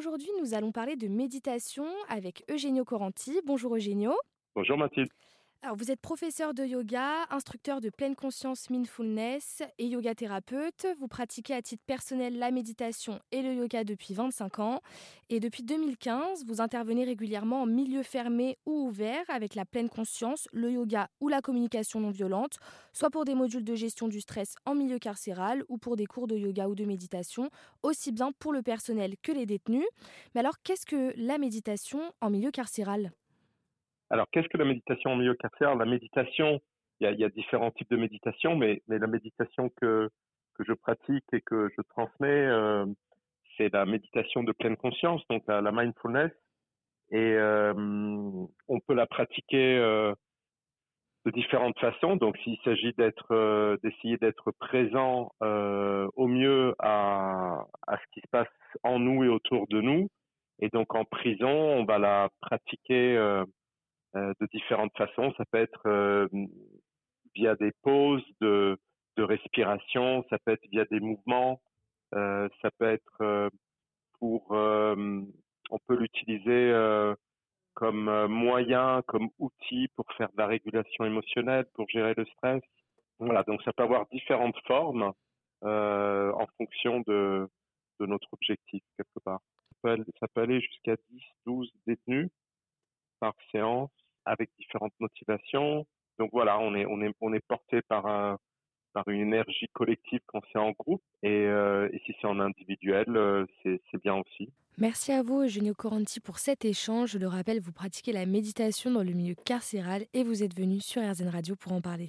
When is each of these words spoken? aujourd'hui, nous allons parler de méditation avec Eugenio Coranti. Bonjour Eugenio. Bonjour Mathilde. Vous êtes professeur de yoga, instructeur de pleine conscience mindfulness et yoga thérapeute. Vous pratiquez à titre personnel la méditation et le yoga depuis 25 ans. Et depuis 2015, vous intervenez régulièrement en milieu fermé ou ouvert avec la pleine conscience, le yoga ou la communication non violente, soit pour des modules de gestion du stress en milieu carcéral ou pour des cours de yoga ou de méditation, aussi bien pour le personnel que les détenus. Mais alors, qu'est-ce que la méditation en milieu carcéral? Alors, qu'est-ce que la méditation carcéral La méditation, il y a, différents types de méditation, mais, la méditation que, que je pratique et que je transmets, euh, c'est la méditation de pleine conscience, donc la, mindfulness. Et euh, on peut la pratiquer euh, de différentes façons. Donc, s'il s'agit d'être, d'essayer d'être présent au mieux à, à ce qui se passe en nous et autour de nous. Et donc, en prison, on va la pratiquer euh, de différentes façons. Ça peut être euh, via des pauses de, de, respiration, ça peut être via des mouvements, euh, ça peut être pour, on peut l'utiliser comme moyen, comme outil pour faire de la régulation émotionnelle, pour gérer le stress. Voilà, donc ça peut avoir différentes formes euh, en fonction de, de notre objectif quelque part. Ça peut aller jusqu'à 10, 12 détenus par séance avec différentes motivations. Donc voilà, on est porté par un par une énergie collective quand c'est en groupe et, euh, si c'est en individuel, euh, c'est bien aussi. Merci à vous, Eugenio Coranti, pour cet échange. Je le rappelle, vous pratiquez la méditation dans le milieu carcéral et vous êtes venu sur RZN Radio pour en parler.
aujourd'hui, 0.00 0.30
nous 0.40 0.54
allons 0.54 0.72
parler 0.72 0.96
de 0.96 1.08
méditation 1.08 1.84
avec 2.08 2.42
Eugenio 2.50 2.86
Coranti. 2.86 3.38
Bonjour 3.44 3.74
Eugenio. 3.76 4.14
Bonjour 4.54 4.78
Mathilde. 4.78 5.10
Vous 5.76 5.90
êtes 5.90 6.00
professeur 6.00 6.54
de 6.54 6.64
yoga, 6.64 7.26
instructeur 7.28 7.82
de 7.82 7.90
pleine 7.90 8.16
conscience 8.16 8.70
mindfulness 8.70 9.62
et 9.78 9.86
yoga 9.88 10.14
thérapeute. 10.14 10.86
Vous 10.98 11.06
pratiquez 11.06 11.52
à 11.52 11.60
titre 11.60 11.84
personnel 11.86 12.38
la 12.38 12.50
méditation 12.50 13.20
et 13.30 13.42
le 13.42 13.52
yoga 13.52 13.84
depuis 13.84 14.14
25 14.14 14.58
ans. 14.58 14.80
Et 15.28 15.38
depuis 15.38 15.62
2015, 15.62 16.46
vous 16.46 16.62
intervenez 16.62 17.04
régulièrement 17.04 17.60
en 17.62 17.66
milieu 17.66 18.02
fermé 18.02 18.56
ou 18.64 18.86
ouvert 18.86 19.22
avec 19.28 19.54
la 19.54 19.66
pleine 19.66 19.90
conscience, 19.90 20.48
le 20.52 20.72
yoga 20.72 21.08
ou 21.20 21.28
la 21.28 21.42
communication 21.42 22.00
non 22.00 22.10
violente, 22.10 22.56
soit 22.94 23.10
pour 23.10 23.26
des 23.26 23.34
modules 23.34 23.64
de 23.64 23.74
gestion 23.74 24.08
du 24.08 24.22
stress 24.22 24.54
en 24.64 24.74
milieu 24.74 24.98
carcéral 24.98 25.62
ou 25.68 25.76
pour 25.76 25.96
des 25.96 26.06
cours 26.06 26.26
de 26.26 26.36
yoga 26.36 26.68
ou 26.68 26.74
de 26.74 26.86
méditation, 26.86 27.50
aussi 27.82 28.12
bien 28.12 28.32
pour 28.32 28.54
le 28.54 28.62
personnel 28.62 29.14
que 29.22 29.30
les 29.30 29.44
détenus. 29.44 29.86
Mais 30.34 30.40
alors, 30.40 30.56
qu'est-ce 30.64 30.86
que 30.86 31.12
la 31.16 31.36
méditation 31.36 32.00
en 32.22 32.30
milieu 32.30 32.50
carcéral? 32.50 33.12
Alors, 34.10 34.26
qu'est-ce 34.30 34.48
que 34.48 34.58
la 34.58 34.64
méditation 34.64 35.18
carcéral 35.36 35.78
La 35.78 35.84
méditation, 35.84 36.60
il 37.00 37.18
y 37.18 37.24
a, 37.24 37.28
différents 37.28 37.70
types 37.70 37.90
de 37.90 37.96
méditation, 37.96 38.56
mais, 38.56 38.82
la 38.88 39.06
méditation 39.06 39.70
que, 39.80 40.10
que 40.54 40.64
je 40.64 40.72
pratique 40.72 41.24
et 41.32 41.40
que 41.40 41.68
je 41.76 41.82
transmets, 41.82 42.28
euh, 42.28 42.84
c'est 43.56 43.72
la 43.72 43.86
méditation 43.86 44.42
de 44.42 44.52
pleine 44.52 44.76
conscience, 44.76 45.22
donc 45.28 45.44
la, 45.46 45.72
mindfulness. 45.72 46.32
Et 47.12 47.34
euh, 47.34 47.72
on 48.68 48.80
peut 48.86 48.94
la 48.94 49.06
pratiquer 49.06 49.78
euh, 49.78 50.12
de 51.24 51.30
différentes 51.30 51.78
façons. 51.78 52.16
Donc, 52.16 52.36
s'il 52.38 52.58
s'agit 52.64 52.92
d'être, 52.94 53.78
d'essayer 53.82 54.16
d'être 54.16 54.50
présent 54.52 55.30
au 55.40 56.26
mieux 56.26 56.74
à, 56.80 57.64
à 57.86 57.96
ce 57.96 58.02
qui 58.12 58.20
se 58.20 58.28
passe 58.30 58.48
en 58.82 58.98
nous 58.98 59.24
et 59.24 59.28
autour 59.28 59.66
de 59.68 59.80
nous. 59.80 60.08
Et 60.60 60.68
donc, 60.68 60.94
en 60.94 61.04
prison, 61.04 61.48
on 61.48 61.84
va 61.84 61.98
la 61.98 62.28
pratiquer 62.40 63.16
euh, 63.16 63.44
de 64.14 64.46
différentes 64.52 64.96
façons. 64.96 65.32
Ça 65.36 65.44
peut 65.50 65.58
être 65.58 65.86
euh, 65.86 66.28
via 67.34 67.54
des 67.56 67.72
pauses 67.82 68.24
de, 68.40 68.78
de, 69.16 69.22
respiration, 69.22 70.24
ça 70.30 70.38
peut 70.38 70.52
être 70.52 70.66
via 70.70 70.84
des 70.86 71.00
mouvements, 71.00 71.60
euh, 72.14 72.48
ça 72.62 72.70
peut 72.78 72.88
être 72.88 73.50
pour, 74.18 74.50
on 74.50 75.78
peut 75.86 75.96
l'utiliser 75.96 76.72
comme 77.74 78.26
moyen, 78.26 79.02
comme 79.06 79.30
outil 79.38 79.88
pour 79.96 80.06
faire 80.14 80.28
de 80.32 80.38
la 80.38 80.46
régulation 80.46 81.04
émotionnelle, 81.04 81.66
pour 81.74 81.88
gérer 81.88 82.14
le 82.16 82.26
stress. 82.26 82.62
Voilà, 83.20 83.42
donc 83.44 83.62
ça 83.62 83.72
peut 83.72 83.82
avoir 83.82 84.06
différentes 84.08 84.58
formes 84.66 85.12
euh, 85.62 86.32
en 86.32 86.46
fonction 86.56 87.00
de, 87.06 87.46
de 88.00 88.06
notre 88.06 88.28
objectif 88.32 88.82
quelque 88.96 89.18
part. 89.22 89.40
Ça 89.82 90.26
peut 90.34 90.40
aller 90.40 90.60
jusqu'à 90.60 90.96
10, 91.10 91.22
12 91.46 91.70
détenus 91.86 92.30
par 93.18 93.34
séance 93.52 93.90
avec 94.24 94.50
différentes 94.58 94.94
motivations. 95.00 95.86
Donc 96.18 96.30
voilà, 96.32 96.58
on 96.58 96.74
est 96.74 97.46
porté 97.48 97.82
par 97.82 98.06
un 98.06 98.38
par 98.92 99.08
une 99.08 99.20
énergie 99.20 99.68
collective 99.72 100.20
quand 100.26 100.40
c'est 100.52 100.58
en 100.58 100.72
groupe 100.72 101.02
et, 101.22 101.28
euh, 101.28 101.88
si 102.04 102.14
c'est 102.20 102.26
en 102.26 102.40
individuel, 102.40 103.04
euh, 103.08 103.46
c'est 103.62 104.02
bien 104.02 104.16
aussi. 104.16 104.50
Merci 104.78 105.12
à 105.12 105.22
vous, 105.22 105.42
Eugenio 105.42 105.74
Coranti, 105.74 106.20
pour 106.20 106.38
cet 106.38 106.64
échange. 106.64 107.12
Je 107.12 107.18
le 107.18 107.26
rappelle, 107.26 107.60
vous 107.60 107.72
pratiquez 107.72 108.12
la 108.12 108.26
méditation 108.26 108.90
dans 108.90 109.02
le 109.02 109.12
milieu 109.12 109.34
carcéral 109.34 110.06
et 110.14 110.24
vous 110.24 110.42
êtes 110.42 110.56
venu 110.56 110.80
sur 110.80 111.02
RZN 111.02 111.28
Radio 111.28 111.56
pour 111.56 111.72
en 111.72 111.80
parler. 111.80 112.08